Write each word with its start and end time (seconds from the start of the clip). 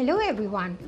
Hello 0.00 0.16
everyone. 0.16 0.78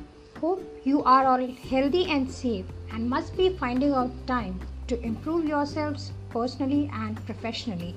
Hope 0.41 0.61
you 0.83 1.03
are 1.03 1.25
all 1.31 1.45
healthy 1.71 2.05
and 2.13 2.31
safe 2.35 2.65
and 2.91 3.07
must 3.07 3.37
be 3.37 3.49
finding 3.57 3.91
out 3.93 4.09
time 4.25 4.59
to 4.87 4.99
improve 5.03 5.45
yourselves 5.45 6.11
personally 6.31 6.89
and 6.91 7.23
professionally. 7.27 7.93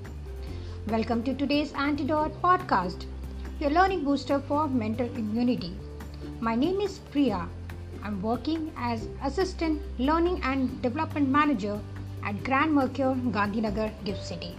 Welcome 0.89 1.23
to 1.23 1.33
today's 1.33 1.73
Antidote 1.73 2.37
podcast, 2.43 3.07
your 3.61 3.71
learning 3.71 4.05
booster 4.05 4.41
for 4.41 4.69
mental 4.69 5.07
immunity. 5.15 5.73
My 6.41 6.55
name 6.55 6.83
is 6.83 6.99
Priya. 6.99 7.49
I'm 8.05 8.21
working 8.21 8.71
as 8.77 9.09
assistant 9.25 9.81
learning 9.99 10.43
and 10.43 10.83
development 10.83 11.31
manager 11.31 11.81
at 12.25 12.45
Grand 12.45 12.75
Mercure 12.75 13.15
Gandhinagar 13.39 13.91
Gift 14.05 14.23
City. 14.23 14.55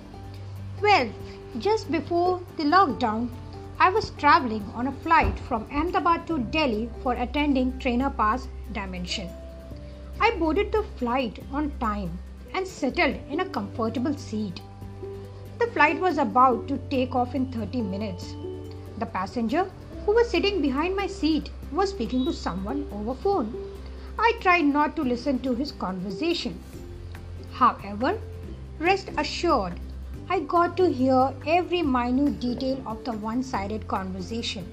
Well, 0.81 1.07
just 1.59 1.91
before 1.91 2.41
the 2.55 2.63
lockdown, 2.63 3.29
I 3.79 3.91
was 3.91 4.09
traveling 4.17 4.63
on 4.73 4.87
a 4.87 4.91
flight 4.91 5.37
from 5.37 5.67
Ahmedabad 5.71 6.25
to 6.27 6.39
Delhi 6.39 6.89
for 7.03 7.13
attending 7.13 7.77
Trainer 7.77 8.09
Pass 8.09 8.47
Dimension. 8.71 9.29
I 10.19 10.31
boarded 10.39 10.71
the 10.71 10.81
flight 10.97 11.43
on 11.51 11.71
time 11.79 12.17
and 12.55 12.67
settled 12.67 13.17
in 13.29 13.39
a 13.39 13.45
comfortable 13.45 14.17
seat. 14.17 14.61
The 15.59 15.67
flight 15.67 15.99
was 15.99 16.17
about 16.17 16.67
to 16.69 16.79
take 16.89 17.13
off 17.13 17.35
in 17.35 17.51
30 17.51 17.83
minutes. 17.83 18.33
The 18.97 19.05
passenger 19.05 19.69
who 20.07 20.13
was 20.13 20.27
sitting 20.27 20.59
behind 20.59 20.95
my 20.95 21.05
seat 21.05 21.51
was 21.71 21.91
speaking 21.91 22.25
to 22.25 22.33
someone 22.33 22.87
over 22.91 23.13
phone. 23.13 23.53
I 24.17 24.33
tried 24.39 24.65
not 24.65 24.95
to 24.95 25.03
listen 25.03 25.37
to 25.39 25.53
his 25.53 25.71
conversation. 25.71 26.59
However, 27.53 28.19
rest 28.79 29.11
assured 29.19 29.79
I 30.29 30.41
got 30.41 30.75
to 30.75 30.91
hear 30.91 31.33
every 31.47 31.81
minute 31.81 32.41
detail 32.41 32.83
of 32.85 33.05
the 33.05 33.13
one 33.13 33.41
sided 33.41 33.87
conversation, 33.87 34.65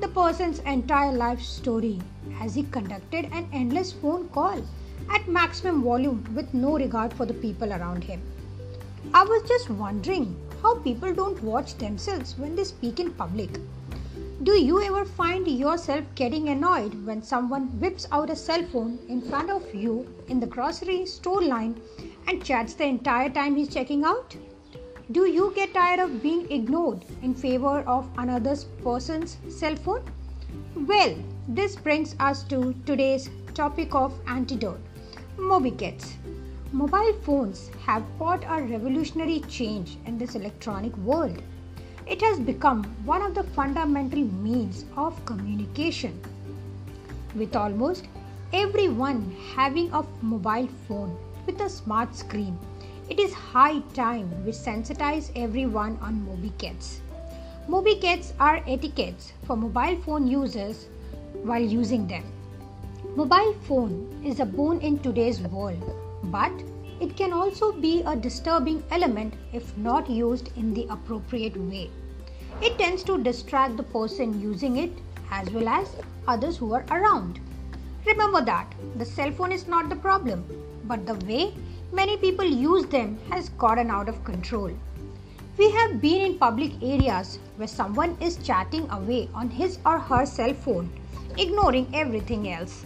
the 0.00 0.08
person's 0.08 0.58
entire 0.60 1.12
life 1.12 1.40
story, 1.40 2.00
as 2.40 2.56
he 2.56 2.64
conducted 2.64 3.26
an 3.32 3.48
endless 3.52 3.92
phone 3.92 4.28
call 4.30 4.60
at 5.08 5.28
maximum 5.28 5.84
volume 5.84 6.28
with 6.34 6.52
no 6.52 6.76
regard 6.76 7.12
for 7.12 7.24
the 7.24 7.34
people 7.34 7.72
around 7.72 8.02
him. 8.02 8.20
I 9.14 9.22
was 9.22 9.48
just 9.48 9.70
wondering 9.70 10.34
how 10.60 10.74
people 10.80 11.14
don't 11.14 11.40
watch 11.40 11.76
themselves 11.76 12.36
when 12.36 12.56
they 12.56 12.64
speak 12.64 12.98
in 12.98 13.12
public. 13.12 13.60
Do 14.42 14.58
you 14.60 14.82
ever 14.82 15.04
find 15.04 15.46
yourself 15.46 16.04
getting 16.16 16.48
annoyed 16.48 17.06
when 17.06 17.22
someone 17.22 17.68
whips 17.78 18.08
out 18.10 18.28
a 18.28 18.34
cell 18.34 18.64
phone 18.64 18.98
in 19.08 19.22
front 19.22 19.50
of 19.50 19.72
you 19.72 20.12
in 20.26 20.40
the 20.40 20.48
grocery 20.48 21.06
store 21.06 21.42
line 21.42 21.80
and 22.26 22.44
chats 22.44 22.74
the 22.74 22.86
entire 22.86 23.30
time 23.30 23.54
he's 23.54 23.68
checking 23.68 24.02
out? 24.02 24.34
Do 25.12 25.26
you 25.26 25.52
get 25.56 25.74
tired 25.74 25.98
of 25.98 26.22
being 26.22 26.48
ignored 26.52 27.04
in 27.20 27.34
favor 27.34 27.80
of 27.80 28.08
another 28.16 28.54
person's 28.84 29.38
cell 29.48 29.74
phone? 29.74 30.04
Well, 30.76 31.16
this 31.48 31.74
brings 31.74 32.14
us 32.20 32.44
to 32.44 32.74
today's 32.86 33.28
topic 33.52 33.92
of 33.92 34.12
antidote 34.28 34.78
Mobiquettes. 35.36 36.12
Mobile 36.70 37.12
phones 37.22 37.72
have 37.84 38.04
brought 38.18 38.44
a 38.44 38.62
revolutionary 38.62 39.40
change 39.48 39.98
in 40.06 40.16
this 40.16 40.36
electronic 40.36 40.96
world. 40.98 41.42
It 42.06 42.22
has 42.22 42.38
become 42.38 42.84
one 43.04 43.22
of 43.22 43.34
the 43.34 43.42
fundamental 43.42 44.22
means 44.22 44.84
of 44.96 45.24
communication. 45.24 46.20
With 47.34 47.56
almost 47.56 48.06
everyone 48.52 49.34
having 49.56 49.90
a 49.92 50.04
mobile 50.22 50.68
phone 50.86 51.18
with 51.46 51.60
a 51.62 51.68
smart 51.68 52.14
screen, 52.14 52.56
it 53.10 53.18
is 53.18 53.32
high 53.34 53.80
time 53.92 54.28
we 54.44 54.52
sensitize 54.52 55.30
everyone 55.34 55.98
on 56.00 56.18
Mobiquettes. 56.26 57.00
Mobiquettes 57.68 58.32
are 58.38 58.62
etiquettes 58.68 59.32
for 59.44 59.56
mobile 59.56 59.96
phone 60.02 60.28
users 60.28 60.86
while 61.42 61.60
using 61.60 62.06
them. 62.06 62.22
Mobile 63.16 63.54
phone 63.62 63.94
is 64.24 64.38
a 64.38 64.44
boon 64.44 64.80
in 64.80 65.00
today's 65.00 65.40
world, 65.40 65.82
but 66.36 66.52
it 67.00 67.16
can 67.16 67.32
also 67.32 67.72
be 67.72 68.02
a 68.06 68.14
disturbing 68.14 68.80
element 68.92 69.34
if 69.52 69.76
not 69.76 70.08
used 70.08 70.56
in 70.56 70.72
the 70.72 70.86
appropriate 70.88 71.56
way. 71.56 71.90
It 72.62 72.78
tends 72.78 73.02
to 73.04 73.18
distract 73.18 73.76
the 73.76 73.82
person 73.82 74.40
using 74.40 74.76
it 74.76 74.92
as 75.32 75.50
well 75.50 75.68
as 75.68 75.96
others 76.28 76.56
who 76.58 76.74
are 76.74 76.84
around. 76.92 77.40
Remember 78.06 78.40
that 78.42 78.72
the 78.96 79.04
cell 79.04 79.32
phone 79.32 79.50
is 79.50 79.66
not 79.66 79.88
the 79.88 79.96
problem, 79.96 80.44
but 80.84 81.06
the 81.06 81.14
way 81.26 81.54
many 81.92 82.16
people 82.16 82.44
use 82.44 82.86
them 82.86 83.18
has 83.30 83.48
gotten 83.50 83.90
out 83.90 84.08
of 84.08 84.24
control. 84.24 84.70
We 85.58 85.70
have 85.72 86.00
been 86.00 86.22
in 86.22 86.38
public 86.38 86.72
areas 86.82 87.38
where 87.56 87.68
someone 87.68 88.16
is 88.20 88.36
chatting 88.38 88.88
away 88.90 89.28
on 89.34 89.50
his 89.50 89.78
or 89.84 89.98
her 89.98 90.24
cell 90.24 90.54
phone, 90.54 90.90
ignoring 91.36 91.88
everything 91.92 92.50
else. 92.50 92.84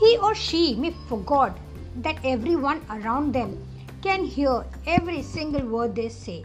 He 0.00 0.16
or 0.18 0.34
she 0.34 0.74
may 0.74 0.94
forgot 1.08 1.58
that 1.96 2.18
everyone 2.24 2.84
around 2.90 3.32
them 3.32 3.62
can 4.02 4.24
hear 4.24 4.64
every 4.86 5.22
single 5.22 5.66
word 5.66 5.94
they 5.94 6.08
say. 6.08 6.44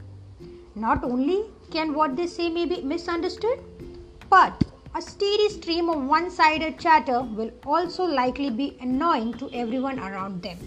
Not 0.75 1.03
only 1.03 1.45
can 1.71 1.93
what 1.93 2.15
they 2.15 2.27
say 2.27 2.49
may 2.49 2.65
be 2.65 2.81
misunderstood, 2.81 3.59
but 4.29 4.65
a 4.95 5.01
steady 5.01 5.49
stream 5.49 5.89
of 5.89 6.03
one 6.03 6.29
sided 6.29 6.79
chatter 6.79 7.21
will 7.21 7.51
also 7.65 8.03
likely 8.03 8.49
be 8.49 8.77
annoying 8.81 9.33
to 9.35 9.49
everyone 9.53 9.99
around 9.99 10.41
them. 10.43 10.57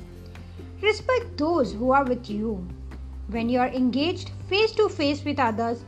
Respect 0.82 1.38
those 1.38 1.72
who 1.72 1.90
are 1.90 2.04
with 2.04 2.28
you. 2.28 2.66
When 3.28 3.48
you 3.48 3.60
are 3.60 3.68
engaged 3.68 4.30
face 4.46 4.72
to 4.72 4.90
face 4.90 5.24
with 5.24 5.38
others, 5.38 5.84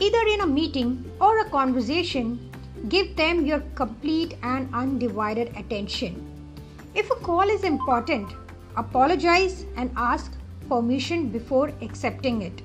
either 0.00 0.26
in 0.34 0.40
a 0.40 0.46
meeting 0.46 1.08
or 1.20 1.38
a 1.38 1.48
conversation, 1.48 2.50
give 2.88 3.14
them 3.14 3.46
your 3.46 3.60
complete 3.76 4.36
and 4.42 4.68
undivided 4.74 5.56
attention. 5.56 6.26
If 6.96 7.08
a 7.12 7.14
call 7.14 7.48
is 7.48 7.62
important, 7.62 8.32
apologize 8.76 9.64
and 9.76 9.92
ask 9.96 10.32
permission 10.68 11.28
before 11.28 11.70
accepting 11.80 12.42
it. 12.42 12.62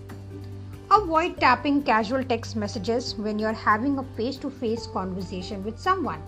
Avoid 0.90 1.40
tapping 1.40 1.84
casual 1.84 2.24
text 2.24 2.56
messages 2.56 3.14
when 3.16 3.38
you 3.38 3.46
are 3.46 3.54
having 3.54 4.00
a 4.00 4.04
face 4.16 4.38
to 4.38 4.50
face 4.50 4.88
conversation 4.88 5.64
with 5.64 5.78
someone. 5.80 6.24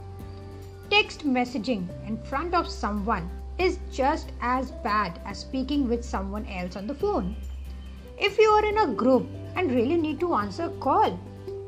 Text 0.92 1.26
messaging 1.26 1.88
in 2.08 2.22
front 2.24 2.54
of 2.54 2.70
someone 2.70 3.28
is 3.59 3.80
just 3.92 4.31
as 4.42 4.72
bad 4.72 5.20
as 5.25 5.40
speaking 5.40 5.90
with 5.90 6.03
someone 6.03 6.46
else 6.46 6.75
on 6.75 6.88
the 6.88 6.96
phone. 6.96 7.36
If 8.18 8.38
you 8.38 8.50
are 8.50 8.66
in 8.66 8.78
a 8.78 8.94
group 8.94 9.28
and 9.56 9.72
really 9.72 9.97
need 9.97 10.20
to 10.22 10.34
answer 10.34 10.64
a 10.64 10.70
call, 10.80 11.20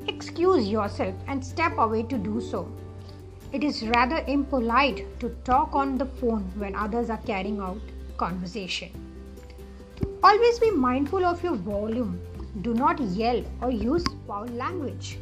excuse 0.07 0.67
yourself 0.67 1.13
and 1.27 1.45
step 1.45 1.77
away 1.77 2.03
to 2.03 2.17
do 2.17 2.39
so. 2.39 2.71
It 3.51 3.63
is 3.63 3.85
rather 3.87 4.23
impolite 4.27 5.19
to 5.19 5.29
talk 5.43 5.75
on 5.75 5.97
the 5.97 6.05
phone 6.05 6.43
when 6.55 6.75
others 6.75 7.09
are 7.09 7.21
carrying 7.25 7.59
out 7.59 7.81
conversation. 8.17 8.89
Always 10.23 10.59
be 10.59 10.71
mindful 10.71 11.25
of 11.25 11.43
your 11.43 11.55
volume. 11.55 12.21
Do 12.61 12.73
not 12.73 12.99
yell 12.99 13.43
or 13.61 13.71
use 13.71 14.05
foul 14.27 14.45
language. 14.45 15.17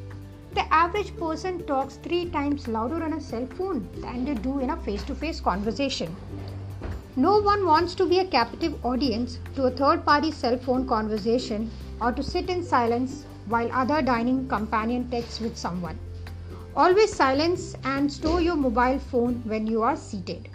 The 0.53 0.71
average 0.73 1.15
person 1.17 1.65
talks 1.65 1.95
three 1.95 2.29
times 2.29 2.67
louder 2.67 3.03
on 3.03 3.13
a 3.13 3.21
cell 3.21 3.45
phone 3.45 3.87
than 3.97 4.25
they 4.25 4.33
do 4.33 4.59
in 4.59 4.71
a 4.71 4.77
face 4.77 5.03
to 5.03 5.15
face 5.15 5.39
conversation. 5.39 6.15
No 7.19 7.37
one 7.41 7.65
wants 7.65 7.95
to 7.95 8.05
be 8.05 8.19
a 8.19 8.25
captive 8.25 8.85
audience 8.85 9.39
to 9.55 9.63
a 9.63 9.71
third 9.71 10.05
party 10.05 10.31
cell 10.31 10.57
phone 10.57 10.87
conversation 10.87 11.69
or 11.99 12.13
to 12.13 12.23
sit 12.23 12.49
in 12.49 12.63
silence 12.63 13.25
while 13.47 13.69
other 13.73 14.01
dining 14.01 14.47
companion 14.47 15.09
texts 15.11 15.41
with 15.41 15.57
someone. 15.57 15.99
Always 16.77 17.13
silence 17.13 17.75
and 17.83 18.09
store 18.09 18.39
your 18.39 18.55
mobile 18.55 18.99
phone 18.99 19.41
when 19.43 19.67
you 19.67 19.81
are 19.81 19.97
seated. 19.97 20.47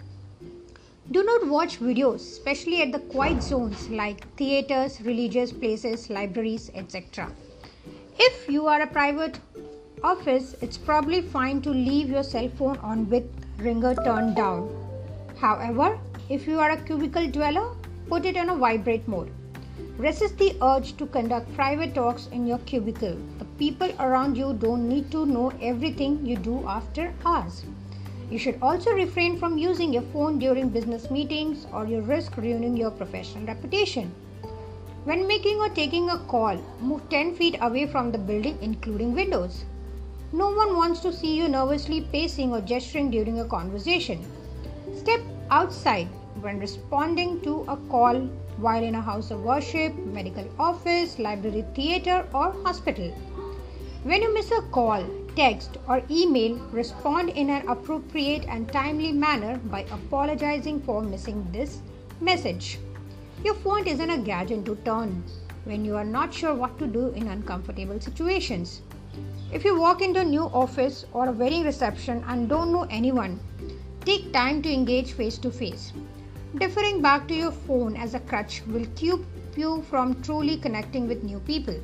Do 1.11 1.23
not 1.23 1.47
watch 1.47 1.79
videos, 1.79 2.21
especially 2.21 2.81
at 2.81 2.91
the 2.91 3.03
quiet 3.13 3.43
zones 3.43 3.87
like 3.89 4.25
theaters, 4.35 4.99
religious 5.01 5.51
places, 5.51 6.09
libraries, 6.09 6.71
etc. 6.73 7.31
If 8.17 8.49
you 8.49 8.65
are 8.65 8.81
a 8.81 8.87
private 8.87 9.39
office, 10.03 10.55
it's 10.61 10.79
probably 10.79 11.21
fine 11.21 11.61
to 11.61 11.69
leave 11.69 12.09
your 12.09 12.23
cell 12.23 12.49
phone 12.57 12.77
on 12.77 13.07
with 13.07 13.29
ringer 13.59 13.93
turned 14.03 14.35
down. 14.35 14.67
However, 15.39 15.99
if 16.27 16.47
you 16.47 16.59
are 16.59 16.71
a 16.71 16.77
cubicle 16.77 17.27
dweller, 17.27 17.75
put 18.09 18.25
it 18.25 18.35
on 18.35 18.49
a 18.49 18.55
vibrate 18.55 19.07
mode. 19.07 19.31
Resist 19.97 20.37
the 20.37 20.55
urge 20.61 20.97
to 20.97 21.05
conduct 21.05 21.53
private 21.55 21.93
talks 21.93 22.27
in 22.31 22.47
your 22.47 22.57
cubicle. 22.59 23.15
The 23.37 23.45
people 23.59 23.91
around 23.99 24.35
you 24.35 24.53
don't 24.53 24.89
need 24.89 25.11
to 25.11 25.25
know 25.25 25.51
everything 25.61 26.25
you 26.25 26.35
do 26.35 26.67
after 26.67 27.13
hours. 27.25 27.63
You 28.31 28.39
should 28.39 28.57
also 28.61 28.91
refrain 28.91 29.37
from 29.37 29.59
using 29.59 29.93
your 29.93 30.01
phone 30.13 30.39
during 30.39 30.69
business 30.69 31.11
meetings 31.11 31.67
or 31.71 31.85
you 31.85 32.01
risk 32.01 32.35
ruining 32.37 32.75
your 32.75 32.89
professional 32.89 33.45
reputation. 33.45 34.11
When 35.03 35.27
making 35.27 35.59
or 35.59 35.69
taking 35.69 36.09
a 36.09 36.17
call, 36.17 36.57
move 36.81 37.07
10 37.11 37.35
feet 37.35 37.57
away 37.61 37.85
from 37.85 38.11
the 38.11 38.17
building, 38.17 38.57
including 38.61 39.13
windows. 39.13 39.63
No 40.33 40.49
one 40.49 40.75
wants 40.75 41.01
to 41.01 41.13
see 41.13 41.37
you 41.37 41.47
nervously 41.47 42.01
pacing 42.01 42.51
or 42.51 42.61
gesturing 42.61 43.11
during 43.11 43.39
a 43.39 43.45
conversation. 43.45 44.25
Step 44.95 45.21
outside 45.49 46.07
when 46.41 46.59
responding 46.59 47.41
to 47.41 47.65
a 47.67 47.77
call 47.89 48.19
while 48.57 48.83
in 48.83 48.95
a 48.95 49.01
house 49.01 49.31
of 49.31 49.43
worship, 49.43 49.93
medical 49.95 50.47
office, 50.59 51.19
library, 51.19 51.65
theater, 51.73 52.27
or 52.33 52.51
hospital. 52.63 53.09
When 54.03 54.21
you 54.21 54.33
miss 54.33 54.51
a 54.51 54.61
call, 54.71 55.03
text, 55.35 55.77
or 55.87 56.01
email, 56.09 56.55
respond 56.71 57.29
in 57.29 57.49
an 57.49 57.67
appropriate 57.67 58.45
and 58.47 58.71
timely 58.71 59.11
manner 59.11 59.57
by 59.65 59.81
apologizing 59.91 60.81
for 60.81 61.01
missing 61.01 61.47
this 61.51 61.81
message. 62.21 62.79
Your 63.43 63.55
phone 63.55 63.87
isn't 63.87 64.09
a 64.09 64.17
gadget 64.17 64.65
to 64.65 64.75
turn 64.85 65.23
when 65.65 65.83
you 65.83 65.95
are 65.95 66.05
not 66.05 66.33
sure 66.33 66.53
what 66.53 66.77
to 66.79 66.87
do 66.87 67.09
in 67.09 67.27
uncomfortable 67.27 67.99
situations. 67.99 68.81
If 69.51 69.65
you 69.65 69.79
walk 69.79 70.01
into 70.01 70.21
a 70.21 70.23
new 70.23 70.43
office 70.43 71.05
or 71.13 71.27
a 71.27 71.31
wedding 71.31 71.63
reception 71.63 72.23
and 72.27 72.47
don't 72.47 72.71
know 72.71 72.87
anyone, 72.89 73.39
take 74.05 74.31
time 74.31 74.61
to 74.61 74.71
engage 74.71 75.13
face 75.13 75.37
to 75.39 75.49
face. 75.49 75.91
Deferring 76.59 77.01
back 77.01 77.27
to 77.27 77.33
your 77.33 77.51
phone 77.51 77.95
as 77.97 78.13
a 78.13 78.19
crutch 78.19 78.61
will 78.67 78.85
keep 78.95 79.19
you 79.57 79.81
from 79.89 80.21
truly 80.21 80.57
connecting 80.57 81.07
with 81.07 81.23
new 81.23 81.39
people. 81.39 81.79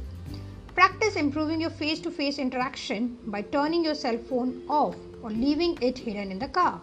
Practice 0.75 1.15
improving 1.15 1.59
your 1.59 1.71
face 1.71 2.00
to 2.01 2.12
face 2.12 2.38
interaction 2.38 3.18
by 3.25 3.41
turning 3.41 3.83
your 3.83 3.95
cell 3.95 4.18
phone 4.18 4.62
off 4.69 4.95
or 5.23 5.31
leaving 5.31 5.77
it 5.81 5.97
hidden 5.97 6.31
in 6.31 6.39
the 6.39 6.47
car. 6.47 6.81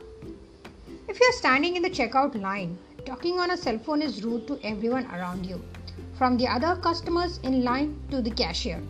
If 1.09 1.21
you're 1.21 1.33
standing 1.33 1.77
in 1.77 1.83
the 1.83 1.91
checkout 1.91 2.41
line, 2.41 2.77
talking 3.07 3.39
on 3.39 3.53
a 3.53 3.57
cell 3.57 3.79
phone 3.79 4.03
is 4.03 4.23
rude 4.25 4.47
to 4.49 4.59
everyone 4.63 5.07
around 5.07 5.47
you, 5.47 5.63
from 6.19 6.37
the 6.37 6.49
other 6.49 6.77
customers 6.77 7.39
in 7.45 7.65
line 7.65 7.99
to 8.11 8.21
the 8.21 8.31
cashier. 8.31 8.83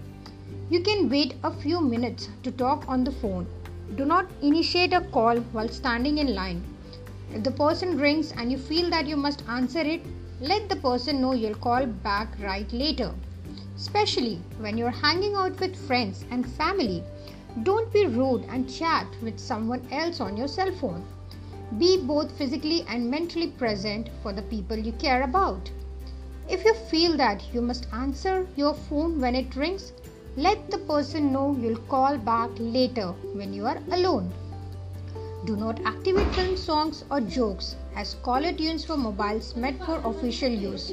You 0.70 0.80
can 0.80 1.08
wait 1.08 1.34
a 1.44 1.50
few 1.52 1.80
minutes 1.80 2.28
to 2.42 2.50
talk 2.50 2.88
on 2.88 3.04
the 3.04 3.12
phone. 3.12 3.46
Do 3.96 4.04
not 4.04 4.26
initiate 4.42 4.92
a 4.92 5.00
call 5.00 5.38
while 5.52 5.68
standing 5.68 6.18
in 6.18 6.34
line. 6.34 6.62
If 7.32 7.44
the 7.44 7.50
person 7.50 7.98
rings 7.98 8.32
and 8.32 8.50
you 8.50 8.58
feel 8.58 8.90
that 8.90 9.06
you 9.06 9.16
must 9.16 9.42
answer 9.48 9.80
it, 9.80 10.02
let 10.40 10.68
the 10.68 10.76
person 10.76 11.20
know 11.20 11.32
you'll 11.32 11.54
call 11.54 11.86
back 11.86 12.28
right 12.40 12.72
later 12.72 13.12
especially 13.78 14.40
when 14.58 14.76
you're 14.76 14.90
hanging 14.90 15.34
out 15.36 15.58
with 15.60 15.86
friends 15.86 16.24
and 16.32 16.50
family. 16.54 17.02
Don't 17.62 17.92
be 17.92 18.06
rude 18.06 18.44
and 18.48 18.68
chat 18.68 19.06
with 19.22 19.38
someone 19.38 19.86
else 19.92 20.20
on 20.20 20.36
your 20.36 20.48
cell 20.48 20.72
phone. 20.72 21.04
Be 21.78 21.96
both 21.96 22.36
physically 22.36 22.84
and 22.88 23.08
mentally 23.08 23.48
present 23.48 24.10
for 24.22 24.32
the 24.32 24.42
people 24.42 24.76
you 24.76 24.92
care 24.92 25.22
about. 25.22 25.70
If 26.48 26.64
you 26.64 26.74
feel 26.74 27.16
that 27.18 27.42
you 27.54 27.60
must 27.60 27.86
answer 27.92 28.48
your 28.56 28.74
phone 28.74 29.20
when 29.20 29.36
it 29.36 29.54
rings, 29.54 29.92
let 30.46 30.70
the 30.70 30.78
person 30.78 31.32
know 31.32 31.56
you'll 31.60 31.84
call 31.92 32.16
back 32.16 32.50
later 32.58 33.08
when 33.38 33.52
you 33.52 33.66
are 33.66 33.78
alone. 33.90 34.32
Do 35.44 35.56
not 35.56 35.80
activate 35.84 36.32
film 36.36 36.56
songs 36.56 37.04
or 37.10 37.20
jokes 37.20 37.74
as 37.96 38.14
caller 38.22 38.52
tunes 38.52 38.84
for 38.84 38.96
mobiles 38.96 39.56
meant 39.56 39.84
for 39.84 39.96
official 40.04 40.48
use. 40.48 40.92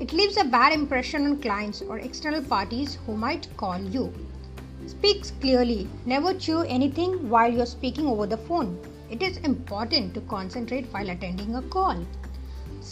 It 0.00 0.12
leaves 0.12 0.36
a 0.38 0.44
bad 0.56 0.72
impression 0.72 1.24
on 1.24 1.40
clients 1.40 1.82
or 1.82 2.00
external 2.00 2.42
parties 2.42 2.98
who 3.06 3.16
might 3.16 3.46
call 3.56 3.80
you. 3.80 4.12
Speak 4.88 5.22
clearly. 5.40 5.86
Never 6.04 6.34
chew 6.34 6.62
anything 6.62 7.30
while 7.30 7.52
you're 7.52 7.66
speaking 7.66 8.08
over 8.08 8.26
the 8.26 8.38
phone. 8.38 8.76
It 9.08 9.22
is 9.22 9.36
important 9.36 10.14
to 10.14 10.20
concentrate 10.22 10.92
while 10.92 11.10
attending 11.10 11.54
a 11.54 11.62
call. 11.62 12.04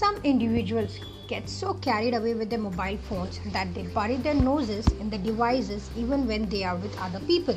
Some 0.03 0.17
individuals 0.25 0.99
get 1.29 1.49
so 1.49 1.75
carried 1.75 2.15
away 2.15 2.35
with 2.35 2.51
their 2.51 2.59
mobile 2.59 2.97
phones 3.09 3.39
that 3.53 3.73
they 3.73 3.83
bury 3.83 4.17
their 4.17 4.35
noses 4.35 4.89
in 4.89 5.11
the 5.11 5.17
devices 5.17 5.93
even 5.95 6.27
when 6.27 6.49
they 6.49 6.65
are 6.65 6.75
with 6.77 6.99
other 6.99 7.21
people. 7.21 7.57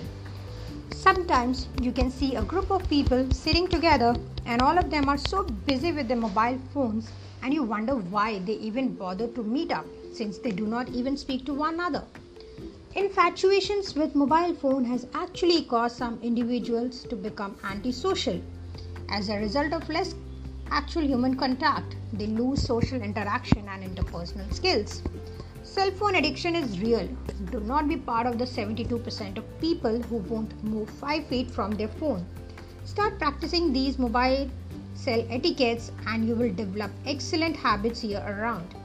Sometimes 0.91 1.67
you 1.81 1.91
can 1.91 2.11
see 2.11 2.35
a 2.35 2.43
group 2.43 2.69
of 2.69 2.87
people 2.87 3.31
sitting 3.31 3.67
together 3.67 4.15
and 4.45 4.61
all 4.61 4.77
of 4.77 4.91
them 4.91 5.09
are 5.09 5.17
so 5.17 5.41
busy 5.71 5.91
with 5.91 6.07
their 6.07 6.17
mobile 6.17 6.59
phones 6.71 7.11
and 7.41 7.51
you 7.51 7.63
wonder 7.63 7.95
why 7.95 8.37
they 8.37 8.53
even 8.69 8.93
bother 8.93 9.27
to 9.29 9.41
meet 9.41 9.71
up 9.71 9.87
since 10.13 10.37
they 10.37 10.51
do 10.51 10.67
not 10.67 10.87
even 10.89 11.17
speak 11.17 11.47
to 11.47 11.53
one 11.55 11.73
another. 11.73 12.03
Infatuations 12.93 13.95
with 13.95 14.13
mobile 14.13 14.53
phone 14.53 14.85
has 14.85 15.07
actually 15.15 15.63
caused 15.63 15.97
some 15.97 16.19
individuals 16.21 17.05
to 17.05 17.15
become 17.15 17.57
antisocial. 17.63 18.39
As 19.09 19.29
a 19.29 19.39
result 19.39 19.73
of 19.73 19.89
less 19.89 20.13
actual 20.71 21.03
human 21.03 21.35
contact, 21.35 21.95
they 22.13 22.27
lose 22.27 22.61
social 22.61 23.01
interaction 23.01 23.67
and 23.67 23.83
interpersonal 23.83 24.51
skills. 24.53 25.01
Cell 25.63 25.91
phone 25.91 26.15
addiction 26.15 26.55
is 26.55 26.79
real. 26.79 27.07
Do 27.51 27.59
not 27.59 27.87
be 27.87 27.97
part 27.97 28.27
of 28.27 28.37
the 28.37 28.45
72% 28.45 29.37
of 29.37 29.59
people 29.59 30.01
who 30.03 30.17
won't 30.17 30.63
move 30.63 30.89
5 30.89 31.25
feet 31.27 31.51
from 31.51 31.71
their 31.71 31.87
phone. 31.87 32.25
Start 32.83 33.17
practicing 33.17 33.73
these 33.73 33.97
mobile 33.97 34.49
cell 34.93 35.25
etiquettes 35.29 35.91
and 36.07 36.27
you 36.27 36.35
will 36.35 36.53
develop 36.53 36.91
excellent 37.05 37.55
habits 37.55 38.03
year 38.03 38.23
around. 38.27 38.75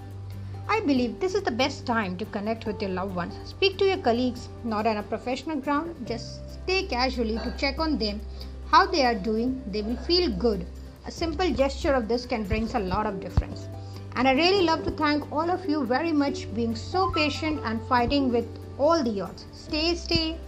I 0.68 0.80
believe 0.80 1.20
this 1.20 1.34
is 1.34 1.42
the 1.42 1.50
best 1.50 1.84
time 1.84 2.16
to 2.16 2.24
connect 2.24 2.64
with 2.66 2.80
your 2.80 2.90
loved 2.90 3.14
ones. 3.14 3.34
Speak 3.44 3.76
to 3.78 3.84
your 3.84 3.98
colleagues, 3.98 4.48
not 4.64 4.86
on 4.86 4.98
a 4.98 5.02
professional 5.02 5.56
ground, 5.56 5.94
just 6.06 6.40
stay 6.62 6.86
casually 6.86 7.38
to 7.38 7.54
check 7.58 7.78
on 7.78 7.98
them, 7.98 8.20
how 8.70 8.86
they 8.86 9.04
are 9.04 9.14
doing. 9.14 9.62
They 9.66 9.82
will 9.82 9.96
feel 9.96 10.30
good. 10.30 10.66
A 11.06 11.10
simple 11.10 11.50
gesture 11.52 11.94
of 11.94 12.08
this 12.08 12.26
can 12.26 12.44
bring 12.44 12.68
a 12.74 12.78
lot 12.78 13.06
of 13.06 13.20
difference. 13.20 13.68
And 14.16 14.28
I 14.28 14.32
really 14.32 14.64
love 14.64 14.84
to 14.84 14.90
thank 14.90 15.30
all 15.32 15.50
of 15.50 15.68
you 15.68 15.84
very 15.84 16.12
much 16.12 16.52
being 16.54 16.74
so 16.74 17.10
patient 17.12 17.60
and 17.64 17.80
fighting 17.82 18.30
with 18.30 18.46
all 18.78 19.02
the 19.02 19.20
odds. 19.20 19.46
Stay, 19.52 19.94
stay, 19.94 20.38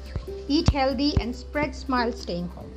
eat 0.49 0.69
healthy, 0.69 1.19
and 1.19 1.35
spread 1.35 1.75
smiles 1.75 2.21
staying 2.21 2.49
home. 2.49 2.71